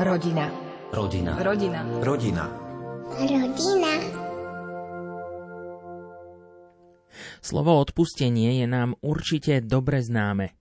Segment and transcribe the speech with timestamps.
[0.00, 0.48] Rodina.
[0.96, 1.36] Rodina.
[1.44, 1.84] Rodina.
[2.00, 2.44] Rodina.
[3.20, 3.92] Rodina.
[7.44, 10.56] Slovo odpustenie je nám určite dobre známe.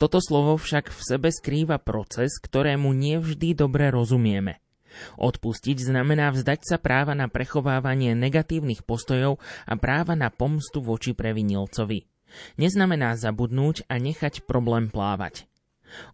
[0.00, 4.64] Toto slovo však v sebe skrýva proces, ktorému nevždy dobre rozumieme.
[5.20, 9.36] Odpustiť znamená vzdať sa práva na prechovávanie negatívnych postojov
[9.68, 12.08] a práva na pomstu voči previnilcovi.
[12.56, 15.47] Neznamená zabudnúť a nechať problém plávať.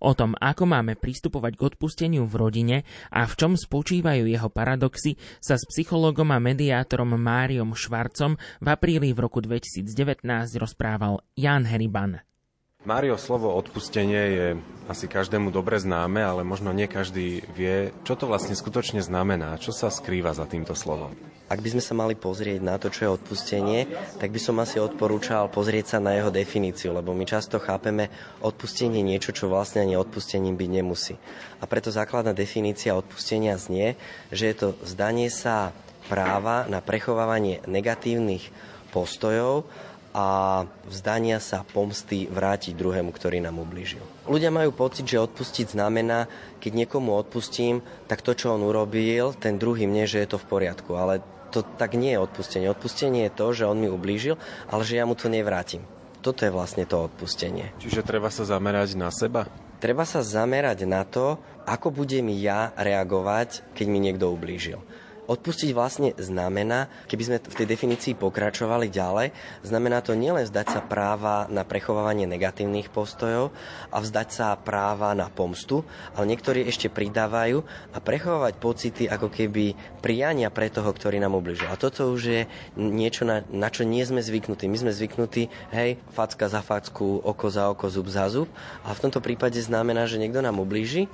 [0.02, 2.76] O tom, ako máme pristupovať k odpusteniu v rodine
[3.10, 9.14] a v čom spočívajú jeho paradoxy, sa s psychologom a mediátorom Máriom Švarcom v apríli
[9.14, 10.24] v roku 2019
[10.58, 12.33] rozprával Jan Heriban.
[12.84, 14.46] Mário, slovo odpustenie je
[14.92, 19.72] asi každému dobre známe, ale možno nie každý vie, čo to vlastne skutočne znamená, čo
[19.72, 21.16] sa skrýva za týmto slovom.
[21.48, 23.88] Ak by sme sa mali pozrieť na to, čo je odpustenie,
[24.20, 28.12] tak by som asi odporúčal pozrieť sa na jeho definíciu, lebo my často chápeme
[28.44, 31.16] odpustenie niečo, čo vlastne ani odpustením byť nemusí.
[31.60, 33.96] A preto základná definícia odpustenia znie,
[34.28, 35.72] že je to zdanie sa
[36.12, 38.52] práva na prechovávanie negatívnych
[38.92, 39.64] postojov
[40.14, 44.00] a vzdania sa pomsty vrátiť druhému, ktorý nám ublížil.
[44.30, 46.30] Ľudia majú pocit, že odpustiť znamená,
[46.62, 50.46] keď niekomu odpustím, tak to, čo on urobil, ten druhý mne, že je to v
[50.46, 50.94] poriadku.
[50.94, 51.18] Ale
[51.50, 52.70] to tak nie je odpustenie.
[52.70, 54.38] Odpustenie je to, že on mi ublížil,
[54.70, 55.82] ale že ja mu to nevrátim.
[56.22, 57.74] Toto je vlastne to odpustenie.
[57.82, 59.50] Čiže treba sa zamerať na seba?
[59.82, 64.80] Treba sa zamerať na to, ako budem ja reagovať, keď mi niekto ublížil.
[65.24, 69.32] Odpustiť vlastne znamená, keby sme v tej definícii pokračovali ďalej,
[69.64, 73.56] znamená to nielen vzdať sa práva na prechovávanie negatívnych postojov
[73.88, 75.80] a vzdať sa práva na pomstu,
[76.12, 77.64] ale niektorí ešte pridávajú
[77.96, 79.72] a prechovávať pocity ako keby
[80.04, 81.72] prijania pre toho, ktorý nám ubližil.
[81.72, 82.42] A toto už je
[82.76, 84.68] niečo, na, na čo nie sme zvyknutí.
[84.68, 88.52] My sme zvyknutí, hej, facka za facku, oko za oko, zub za zub.
[88.84, 91.08] A v tomto prípade znamená, že niekto nám ublíži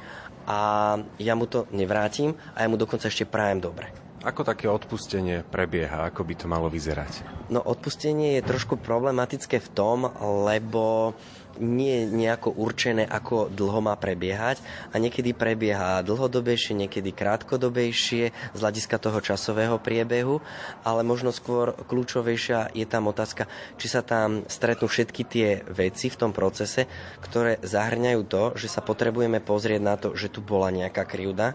[0.47, 3.91] a ja mu to nevrátim a ja mu dokonca ešte prajem dobre.
[4.21, 6.05] Ako také odpustenie prebieha?
[6.13, 7.25] Ako by to malo vyzerať?
[7.49, 10.13] No odpustenie je trošku problematické v tom,
[10.45, 11.17] lebo
[11.61, 14.59] nie je nejako určené, ako dlho má prebiehať.
[14.91, 20.41] A niekedy prebieha dlhodobejšie, niekedy krátkodobejšie z hľadiska toho časového priebehu,
[20.83, 26.19] ale možno skôr kľúčovejšia je tam otázka, či sa tam stretnú všetky tie veci v
[26.19, 26.89] tom procese,
[27.21, 31.55] ktoré zahrňajú to, že sa potrebujeme pozrieť na to, že tu bola nejaká krivda,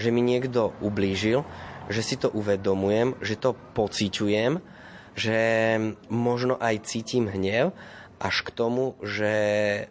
[0.00, 1.44] že mi niekto ublížil,
[1.92, 4.62] že si to uvedomujem, že to pociťujem,
[5.12, 5.40] že
[6.08, 7.76] možno aj cítim hnev,
[8.22, 9.34] až k tomu, že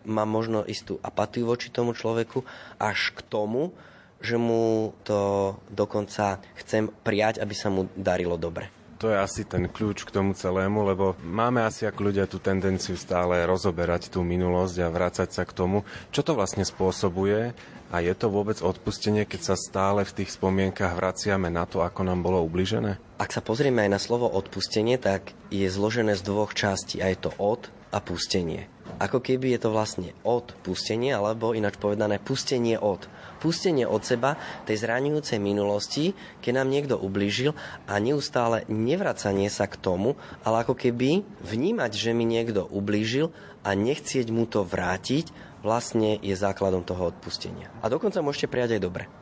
[0.08, 2.48] mám možno istú apatiu voči tomu človeku,
[2.80, 3.76] až k tomu,
[4.24, 8.72] že mu to dokonca chcem prijať, aby sa mu darilo dobre.
[9.02, 12.94] To je asi ten kľúč k tomu celému, lebo máme asi ako ľudia tú tendenciu
[12.94, 15.82] stále rozoberať tú minulosť a vrácať sa k tomu,
[16.14, 17.58] čo to vlastne spôsobuje
[17.90, 22.06] a je to vôbec odpustenie, keď sa stále v tých spomienkach vraciame na to, ako
[22.06, 23.02] nám bolo ubližené?
[23.18, 27.26] Ak sa pozrieme aj na slovo odpustenie, tak je zložené z dvoch častí a je
[27.26, 28.72] to od a pustenie.
[28.98, 33.08] Ako keby je to vlastne od pustenie, alebo ináč povedané pustenie od.
[33.40, 34.38] Pustenie od seba
[34.68, 36.14] tej zraňujúcej minulosti,
[36.44, 37.58] keď nám niekto ublížil
[37.88, 43.34] a neustále nevracanie sa k tomu, ale ako keby vnímať, že mi niekto ublížil
[43.66, 45.30] a nechcieť mu to vrátiť,
[45.62, 47.70] vlastne je základom toho odpustenia.
[47.82, 49.21] A dokonca môžete prijať aj dobre.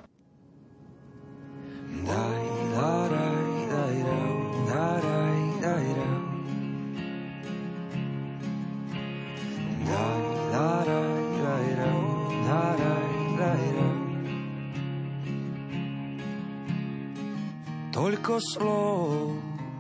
[18.30, 19.34] Toľko slov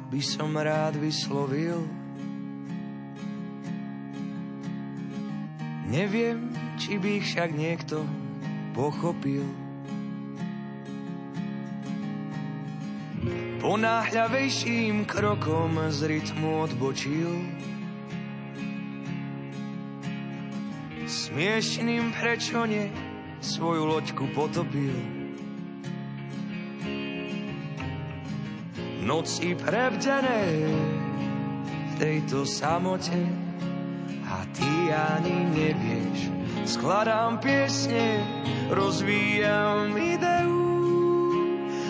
[0.09, 1.85] by som rád vyslovil,
[5.85, 6.49] Neviem,
[6.81, 8.01] či by ich však niekto
[8.73, 9.45] pochopil.
[13.61, 17.29] Ponáhľavejším krokom z rytmu odbočil.
[21.05, 22.89] Smiešným prečo nie
[23.45, 25.18] svoju loďku potopil.
[29.09, 30.69] Noci prebdené
[31.65, 33.17] v tejto samote
[34.53, 36.29] ty ani nevieš.
[36.77, 38.21] Skladám piesne,
[38.69, 40.61] rozvíjam ideu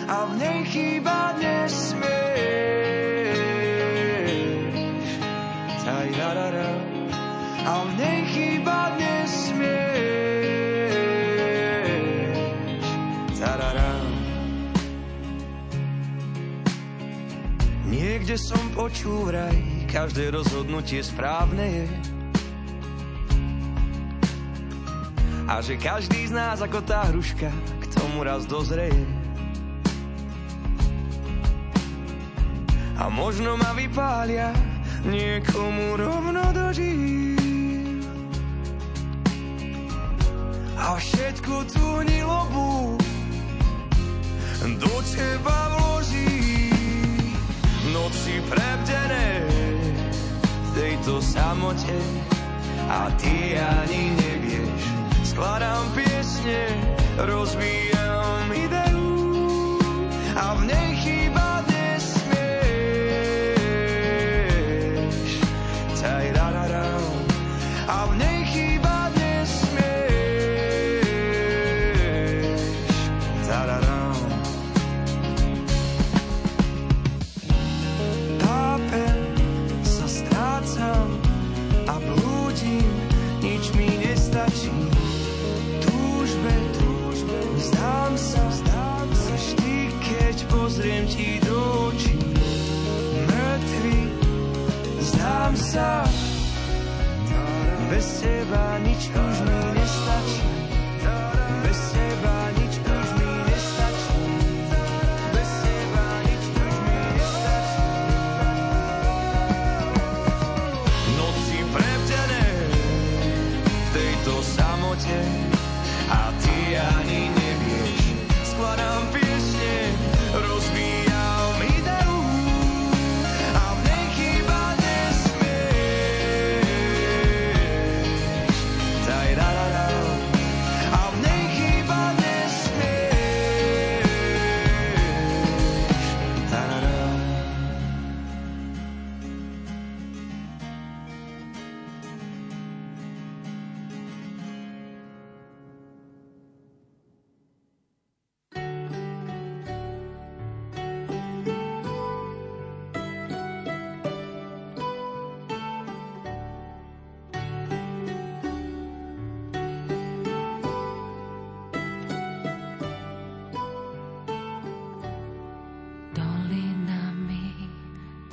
[0.08, 2.16] a v nej chýba nesmieš.
[5.84, 6.72] Tajdarara,
[7.68, 9.09] a v nej chýba nesmieš.
[17.90, 19.58] Niekde som počul vraj,
[19.90, 21.86] každé rozhodnutie správne je
[25.50, 29.02] A že každý z nás ako tá hruška k tomu raz dozreje.
[32.94, 34.54] A možno ma vypália
[35.02, 37.98] niekomu rovno do žíl.
[40.78, 42.94] A všetku tú nilobu
[44.78, 45.99] do teba vloží.
[48.00, 49.44] Noci prebdené
[50.40, 52.00] v tejto samote
[52.88, 54.82] a ty ani nevieš.
[55.36, 56.64] Skladám piesne,
[57.20, 59.04] rozvíjam ideu
[60.32, 60.89] a v nej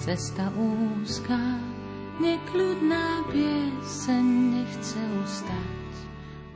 [0.08, 1.36] cesta úzka,
[2.24, 4.26] nekľudná pieseň
[4.56, 5.94] nechce ustať.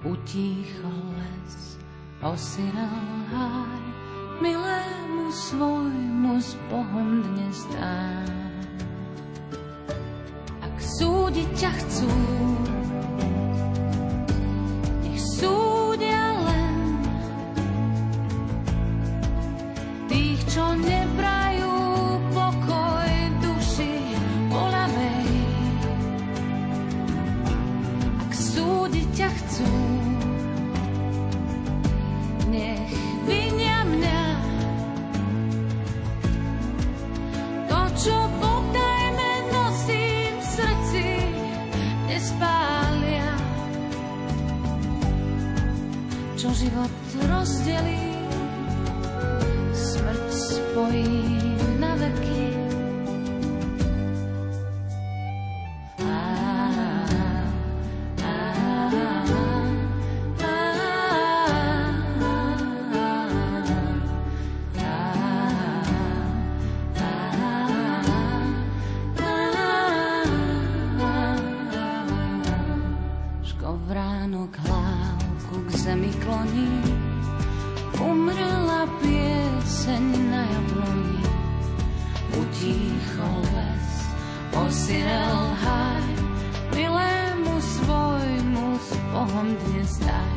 [0.08, 1.76] Utíchol les,
[2.24, 3.84] osirel háj,
[4.40, 8.24] milému svojmu s Bohom dnes dá.
[10.64, 12.08] Ak súdiť ťa chcú,
[46.62, 46.94] život
[47.26, 48.14] rozdelí,
[49.74, 51.31] smrť spojí.
[90.02, 90.31] side.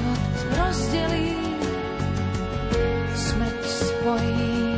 [0.00, 1.36] život rozdelí,
[3.12, 4.69] smrť spojí.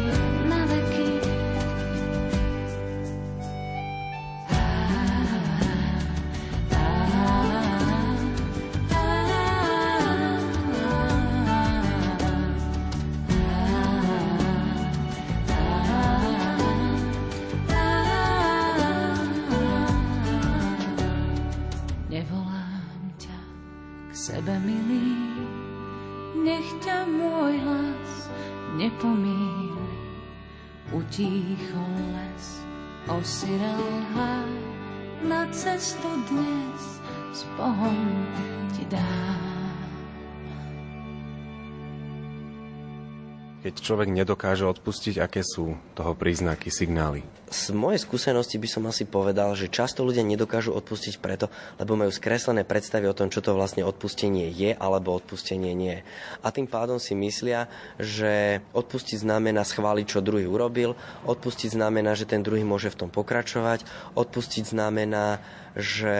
[43.62, 47.22] Keď človek nedokáže odpustiť, aké sú toho príznaky, signály?
[47.46, 51.46] Z mojej skúsenosti by som asi povedal, že často ľudia nedokážu odpustiť preto,
[51.78, 56.02] lebo majú skreslené predstavy o tom, čo to vlastne odpustenie je alebo odpustenie nie.
[56.42, 57.70] A tým pádom si myslia,
[58.02, 63.10] že odpustiť znamená schváliť, čo druhý urobil, odpustiť znamená, že ten druhý môže v tom
[63.14, 63.86] pokračovať,
[64.18, 65.38] odpustiť znamená,
[65.72, 66.16] že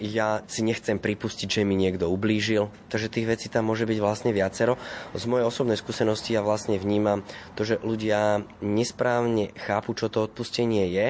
[0.00, 2.72] ja si nechcem pripustiť, že mi niekto ublížil.
[2.88, 4.80] Takže tých vecí tam môže byť vlastne viacero.
[5.12, 7.20] Z mojej osobnej skúsenosti ja vlastne vnímam
[7.52, 11.06] to, že ľudia nesprávne chápu, čo to odpustenie je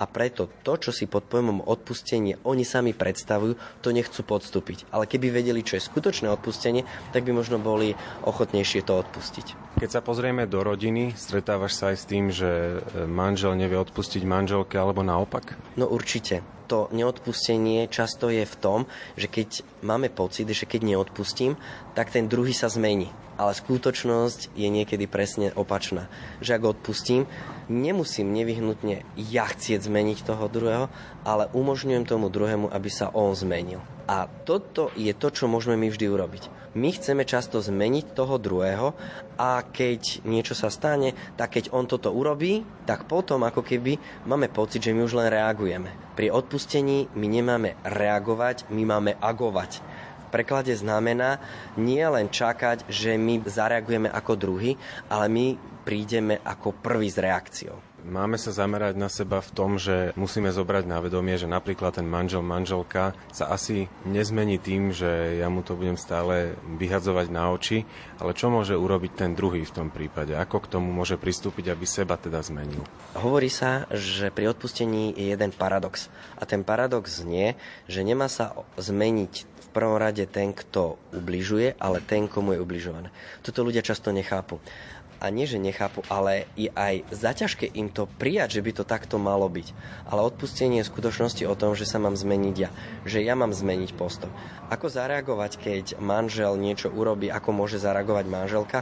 [0.00, 4.88] a preto to, čo si pod pojmom odpustenie oni sami predstavujú, to nechcú podstúpiť.
[4.88, 7.92] Ale keby vedeli, čo je skutočné odpustenie, tak by možno boli
[8.24, 9.76] ochotnejšie to odpustiť.
[9.76, 14.80] Keď sa pozrieme do rodiny, stretávaš sa aj s tým, že manžel nevie odpustiť manželke
[14.80, 15.52] alebo naopak?
[15.76, 16.40] No určite
[16.70, 18.86] to neodpustenie často je v tom,
[19.18, 21.58] že keď máme pocit, že keď neodpustím,
[21.98, 23.10] tak ten druhý sa zmení.
[23.40, 26.12] Ale skutočnosť je niekedy presne opačná.
[26.44, 27.24] Že ak odpustím,
[27.72, 30.92] nemusím nevyhnutne ja chcieť zmeniť toho druhého,
[31.24, 33.80] ale umožňujem tomu druhému, aby sa on zmenil.
[34.04, 36.42] A toto je to, čo môžeme my vždy urobiť.
[36.76, 38.94] My chceme často zmeniť toho druhého
[39.40, 44.46] a keď niečo sa stane, tak keď on toto urobí, tak potom ako keby máme
[44.52, 45.90] pocit, že my už len reagujeme.
[46.14, 49.82] Pri odpustení my nemáme reagovať, my máme agovať.
[50.30, 51.42] Preklade znamená
[51.74, 54.78] nie len čakať, že my zareagujeme ako druhý,
[55.10, 55.46] ale my
[55.82, 57.90] prídeme ako prvý s reakciou.
[58.00, 62.08] Máme sa zamerať na seba v tom, že musíme zobrať na vedomie, že napríklad ten
[62.08, 67.84] manžel, manželka sa asi nezmení tým, že ja mu to budem stále vyhadzovať na oči,
[68.16, 70.32] ale čo môže urobiť ten druhý v tom prípade?
[70.32, 72.80] Ako k tomu môže pristúpiť, aby seba teda zmenil?
[73.20, 76.08] Hovorí sa, že pri odpustení je jeden paradox.
[76.40, 82.26] A ten paradox znie, že nemá sa zmeniť prvom rade ten, kto ubližuje, ale ten,
[82.26, 83.08] komu je ubližované.
[83.40, 84.58] Toto ľudia často nechápu
[85.20, 89.20] a nie, že nechápu, ale je aj zaťažké im to prijať, že by to takto
[89.20, 89.76] malo byť.
[90.08, 92.72] Ale odpustenie je skutočnosti o tom, že sa mám zmeniť ja.
[93.04, 94.32] Že ja mám zmeniť postoj.
[94.72, 98.80] Ako zareagovať, keď manžel niečo urobí, ako môže zareagovať manželka,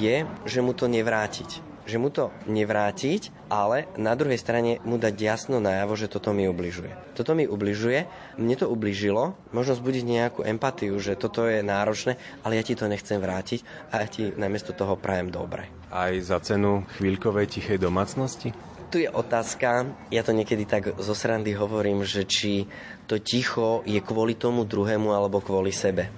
[0.00, 5.14] je, že mu to nevrátiť že mu to nevrátiť, ale na druhej strane mu dať
[5.14, 6.92] jasno najavo, že toto mi ubližuje.
[7.12, 8.08] Toto mi ubližuje,
[8.40, 12.88] mne to ubližilo, možno zbudiť nejakú empatiu, že toto je náročné, ale ja ti to
[12.88, 13.62] nechcem vrátiť
[13.92, 15.68] a ja ti namiesto toho prajem dobre.
[15.94, 18.50] Aj za cenu chvíľkovej tichej domácnosti?
[18.94, 22.70] Tu je otázka, ja to niekedy tak zo srandy hovorím, že či
[23.10, 26.14] to ticho je kvôli tomu druhému alebo kvôli sebe.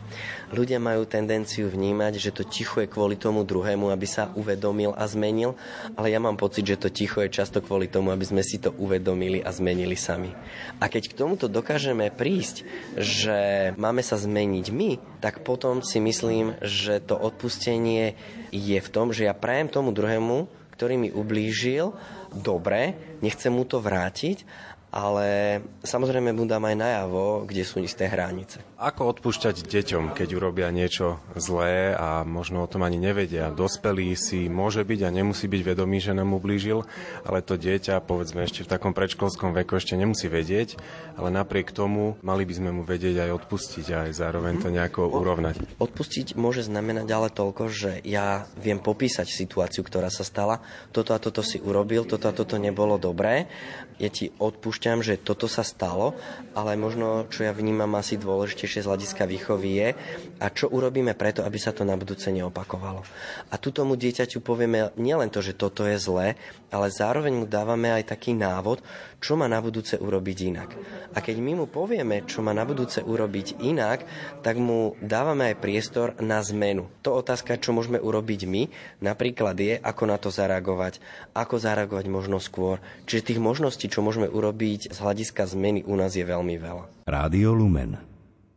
[0.52, 5.09] Ľudia majú tendenciu vnímať, že to ticho je kvôli tomu druhému, aby sa uvedomil a
[5.09, 5.56] zmenil,
[5.97, 8.76] ale ja mám pocit, že to ticho je často kvôli tomu, aby sme si to
[8.76, 10.37] uvedomili a zmenili sami.
[10.76, 12.68] A keď k tomuto dokážeme prísť,
[13.00, 14.90] že máme sa zmeniť my,
[15.25, 18.21] tak potom si myslím, že to odpustenie
[18.52, 21.97] je v tom, že ja prajem tomu druhému, ktorý mi ublížil,
[22.37, 24.45] dobre, nechcem mu to vrátiť,
[24.90, 28.64] ale samozrejme mu dám aj najavo, kde sú isté hranice.
[28.81, 33.52] Ako odpúšťať deťom, keď urobia niečo zlé a možno o tom ani nevedia?
[33.52, 36.88] Dospelý si môže byť a nemusí byť vedomý, že nám ublížil,
[37.28, 40.81] ale to dieťa, povedzme ešte v takom predškolskom veku, ešte nemusí vedieť,
[41.21, 45.09] ale napriek tomu mali by sme mu vedieť aj odpustiť a aj zároveň to nejako
[45.09, 45.61] urovnať.
[45.76, 51.21] Odpustiť môže znamenať ale toľko, že ja viem popísať situáciu, ktorá sa stala, toto a
[51.21, 53.49] toto si urobil, toto a toto nebolo dobré,
[53.97, 56.12] ja ti odpúšťam pripúšťam, že toto sa stalo,
[56.52, 59.88] ale možno, čo ja vnímam asi dôležitejšie z hľadiska výchovy je,
[60.37, 63.00] a čo urobíme preto, aby sa to na budúce neopakovalo.
[63.49, 66.37] A tu tomu dieťaťu povieme nielen to, že toto je zlé,
[66.68, 68.85] ale zároveň mu dávame aj taký návod,
[69.21, 70.71] čo má na budúce urobiť inak.
[71.17, 74.05] A keď my mu povieme, čo má na budúce urobiť inak,
[74.45, 76.89] tak mu dávame aj priestor na zmenu.
[77.03, 78.63] To otázka, čo môžeme urobiť my,
[79.01, 81.01] napríklad je, ako na to zareagovať,
[81.33, 82.79] ako zareagovať možno skôr.
[83.09, 87.09] Čiže tých možností, čo môžeme urobiť z hľadiska zmeny u nás je veľmi veľa.
[87.09, 87.97] Rádio Lumen,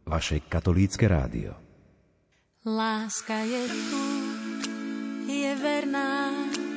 [0.04, 1.56] vaše katolícke rádio.
[2.68, 4.04] Láska je tu,
[5.32, 6.28] je verná,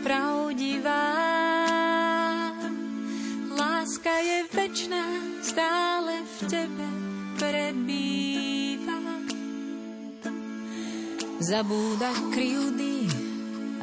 [0.07, 1.32] pravdivá.
[4.43, 5.07] Je večná,
[5.39, 6.89] stále v tebe
[7.39, 8.99] prebýva.
[11.39, 13.07] Zabúda kryjúdy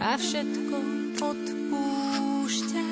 [0.03, 0.77] a všetko
[1.15, 2.87] odpúšťa.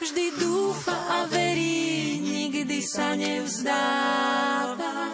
[0.00, 5.12] Vždy dúfa a verí, nikdy sa nevzdáva.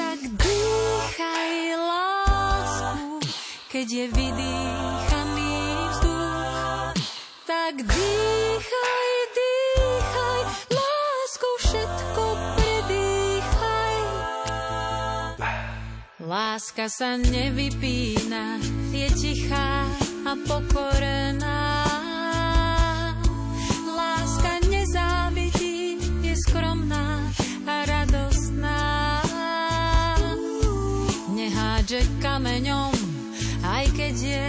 [0.00, 3.20] Tak dýchaj lásku,
[3.68, 5.03] keď je vzduch.
[7.64, 12.24] Tak dýchaj, dýchaj, lásku všetko
[12.60, 13.96] predýchaj.
[16.28, 18.60] Láska sa nevypína,
[18.92, 19.88] je tichá
[20.28, 21.88] a pokorená.
[23.96, 27.32] Láska nezávidí, je skromná
[27.64, 28.80] a radostná.
[31.32, 32.92] Nehádže kameňom,
[33.64, 34.44] aj keď je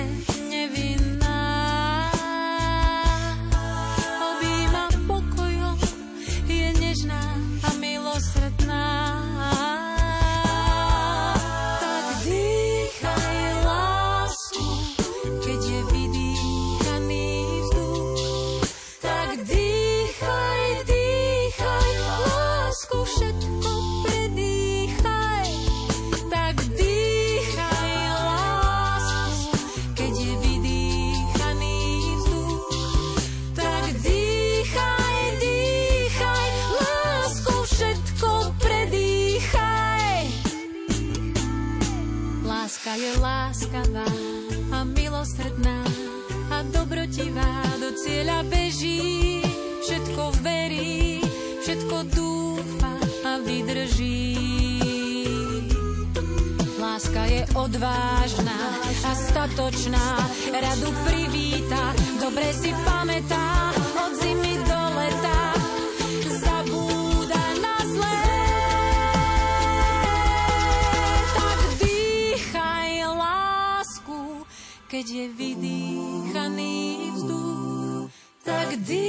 [74.95, 76.75] keď je vydýchaný
[77.11, 78.07] vzduch.
[78.47, 79.04] Tak dýchaj,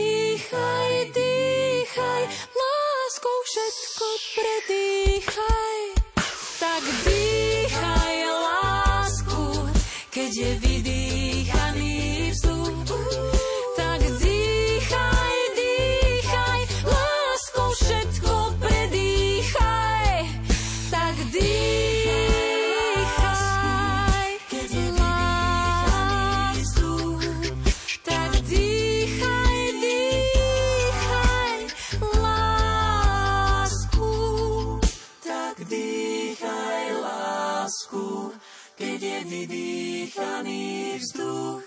[39.06, 41.62] je vydýchaný vzduch.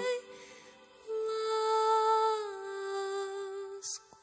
[3.78, 4.18] lásku.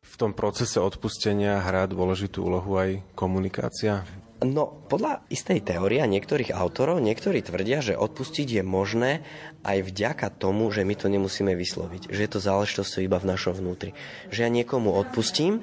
[0.00, 4.04] V tom procese odpustenia hrá dôležitú úlohu aj komunikácia.
[4.40, 9.20] No, podľa istej teórie niektorých autorov, niektorí tvrdia, že odpustiť je možné
[9.60, 12.08] aj vďaka tomu, že my to nemusíme vysloviť.
[12.08, 13.92] Že je to záležitosť iba v našom vnútri.
[14.32, 15.60] Že ja niekomu odpustím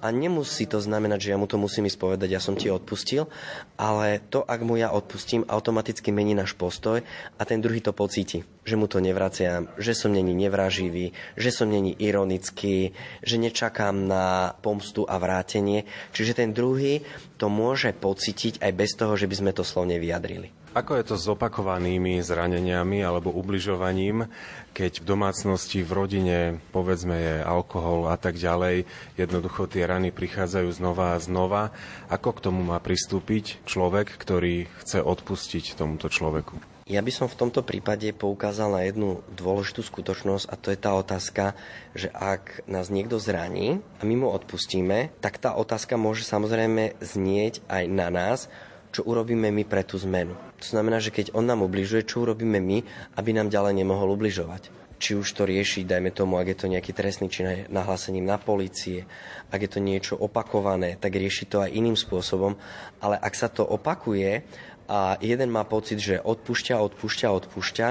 [0.00, 3.28] a nemusí to znamenať, že ja mu to musím ísť povedať, ja som ti odpustil,
[3.76, 7.04] ale to, ak mu ja odpustím, automaticky mení náš postoj
[7.36, 8.40] a ten druhý to pocíti.
[8.64, 14.56] Že mu to nevraciam, že som není nevraživý, že som není ironický, že nečakám na
[14.64, 15.84] pomstu a vrátenie.
[16.16, 17.04] Čiže ten druhý
[17.36, 18.13] to môže pocítiť
[18.62, 20.54] aj bez toho, že by sme to slovne vyjadrili.
[20.74, 24.26] Ako je to s opakovanými zraneniami alebo ubližovaním,
[24.74, 26.38] keď v domácnosti, v rodine,
[26.74, 28.82] povedzme je alkohol a tak ďalej,
[29.14, 31.70] jednoducho tie rany prichádzajú znova a znova.
[32.10, 36.73] Ako k tomu má pristúpiť človek, ktorý chce odpustiť tomuto človeku?
[36.84, 40.92] Ja by som v tomto prípade poukázal na jednu dôležitú skutočnosť a to je tá
[40.92, 41.56] otázka,
[41.96, 47.64] že ak nás niekto zraní a my mu odpustíme, tak tá otázka môže samozrejme znieť
[47.72, 48.52] aj na nás,
[48.92, 50.36] čo urobíme my pre tú zmenu.
[50.60, 52.84] To znamená, že keď on nám ubližuje, čo urobíme my,
[53.16, 54.68] aby nám ďalej nemohol ubližovať.
[55.00, 59.08] Či už to rieši, dajme tomu, ak je to nejaký trestný čin nahlásením na polície,
[59.48, 62.60] ak je to niečo opakované, tak rieši to aj iným spôsobom.
[63.00, 64.44] Ale ak sa to opakuje
[64.88, 67.88] a jeden má pocit, že odpúšťa, odpúšťa, odpúšťa,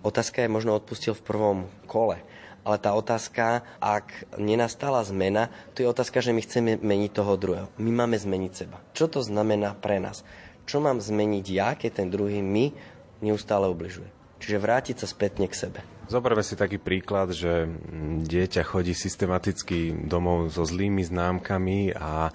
[0.00, 2.20] otázka je možno odpustil v prvom kole.
[2.60, 7.68] Ale tá otázka, ak nenastala zmena, to je otázka, že my chceme meniť toho druhého.
[7.80, 8.84] My máme zmeniť seba.
[8.92, 10.20] Čo to znamená pre nás?
[10.68, 12.76] Čo mám zmeniť ja, keď ten druhý mi
[13.24, 14.12] neustále ubližuje?
[14.44, 15.99] Čiže vrátiť sa spätne k sebe.
[16.10, 17.70] Zoberme si taký príklad, že
[18.26, 22.34] dieťa chodí systematicky domov so zlými známkami a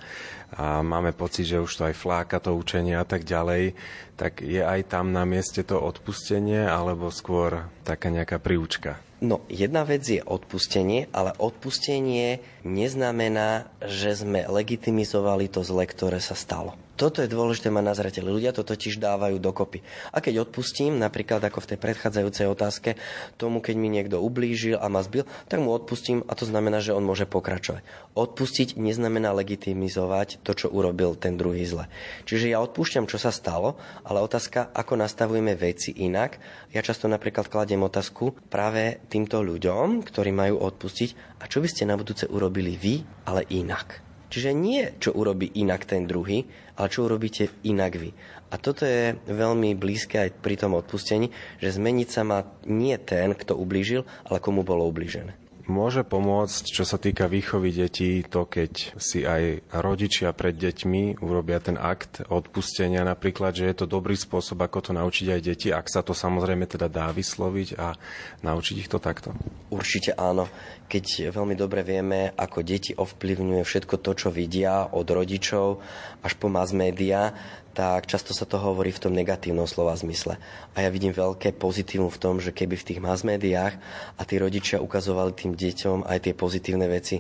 [0.56, 3.76] a máme pocit, že už to aj fláka to učenie a tak ďalej,
[4.16, 9.02] tak je aj tam na mieste to odpustenie alebo skôr taká nejaká príučka?
[9.20, 16.38] No, jedna vec je odpustenie, ale odpustenie neznamená, že sme legitimizovali to zle, ktoré sa
[16.38, 16.78] stalo.
[16.96, 18.32] Toto je dôležité mať na zreteli.
[18.32, 19.84] Ľudia to totiž dávajú dokopy.
[20.16, 22.90] A keď odpustím, napríklad ako v tej predchádzajúcej otázke,
[23.36, 26.96] tomu, keď mi niekto ublížil a ma zbil, tak mu odpustím a to znamená, že
[26.96, 27.84] on môže pokračovať.
[28.16, 31.92] Odpustiť neznamená legitimizovať to, čo urobil ten druhý zle.
[32.24, 33.76] Čiže ja odpúšťam, čo sa stalo,
[34.08, 36.40] ale otázka, ako nastavujeme veci inak.
[36.72, 41.84] Ja často napríklad kladiem otázku práve týmto ľuďom, ktorí majú odpustiť, a čo by ste
[41.84, 44.05] na budúce urobili vy, ale inak.
[44.30, 48.10] Čiže nie, čo urobí inak ten druhý, ale čo urobíte inak vy.
[48.52, 51.30] A toto je veľmi blízke aj pri tom odpustení,
[51.62, 55.45] že zmeniť sa má nie ten, kto ublížil, ale komu bolo ublížené.
[55.66, 61.58] Môže pomôcť, čo sa týka výchovy detí, to keď si aj rodičia pred deťmi urobia
[61.58, 65.90] ten akt odpustenia napríklad, že je to dobrý spôsob, ako to naučiť aj deti, ak
[65.90, 67.98] sa to samozrejme teda dá vysloviť a
[68.46, 69.34] naučiť ich to takto?
[69.74, 70.46] Určite áno.
[70.86, 75.82] Keď veľmi dobre vieme, ako deti ovplyvňuje všetko to, čo vidia od rodičov
[76.22, 77.34] až po mass media,
[77.76, 80.40] tak často sa to hovorí v tom negatívnom slova zmysle.
[80.72, 83.76] A ja vidím veľké pozitívum v tom, že keby v tých mass médiách
[84.16, 87.20] a tí rodičia ukazovali tým deťom aj tie pozitívne veci,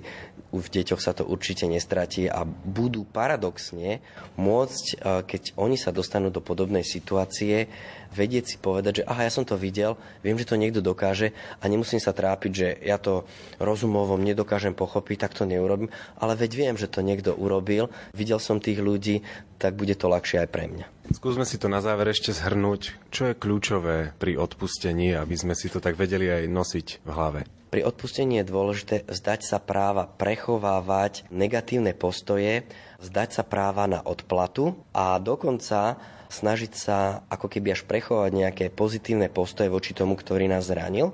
[0.55, 3.99] v deťoch sa to určite nestratí a budú paradoxne
[4.39, 4.95] môcť, e,
[5.27, 7.67] keď oni sa dostanú do podobnej situácie,
[8.13, 11.63] vedieť si povedať, že aha, ja som to videl, viem, že to niekto dokáže a
[11.65, 13.25] nemusím sa trápiť, že ja to
[13.57, 15.89] rozumovom nedokážem pochopiť, tak to neurobím,
[16.19, 19.25] ale veď viem, že to niekto urobil, videl som tých ľudí,
[19.57, 20.85] tak bude to ľahšie aj pre mňa.
[21.15, 23.13] Skúsme si to na záver ešte zhrnúť.
[23.13, 27.41] Čo je kľúčové pri odpustení, aby sme si to tak vedeli aj nosiť v hlave?
[27.75, 32.63] Pri odpustení je dôležité zdať sa práva prechovávať negatívne postoje,
[33.03, 35.99] zdať sa práva na odplatu a dokonca
[36.31, 41.11] snažiť sa ako keby až prechovať nejaké pozitívne postoje voči tomu, ktorý nás zranil.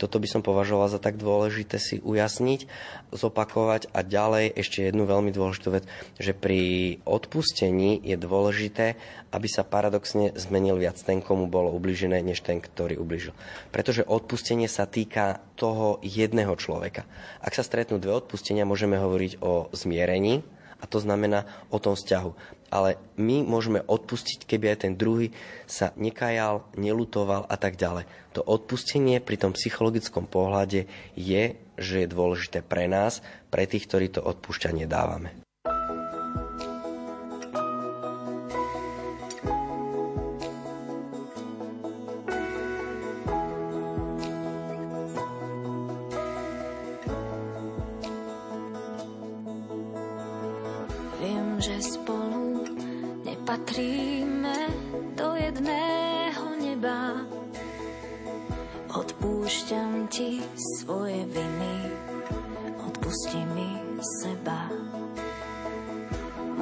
[0.00, 2.64] Toto by som považoval za tak dôležité si ujasniť,
[3.12, 5.84] zopakovať a ďalej ešte jednu veľmi dôležitú vec,
[6.16, 8.96] že pri odpustení je dôležité,
[9.28, 13.36] aby sa paradoxne zmenil viac ten, komu bolo ubližené, než ten, ktorý ubližil.
[13.68, 17.04] Pretože odpustenie sa týka toho jedného človeka.
[17.44, 20.40] Ak sa stretnú dve odpustenia, môžeme hovoriť o zmierení,
[20.80, 22.59] a to znamená o tom vzťahu.
[22.70, 25.34] Ale my môžeme odpustiť, keby aj ten druhý
[25.66, 28.06] sa nekajal, nelutoval a tak ďalej.
[28.38, 30.86] To odpustenie pri tom psychologickom pohľade
[31.18, 35.49] je, že je dôležité pre nás, pre tých, ktorí to odpúšťanie dávame.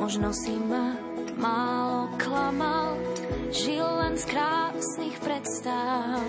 [0.08, 0.96] Možno si ma
[1.36, 2.96] málo klamal,
[3.52, 6.24] žil len z krásnych predstav.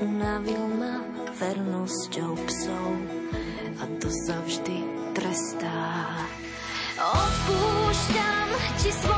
[0.00, 1.04] Unavil ma
[1.36, 2.88] vernosťou psov
[3.76, 4.80] a to sa vždy
[5.12, 6.08] trestá.
[6.96, 8.48] Odpúšťam
[8.80, 9.17] ti svoje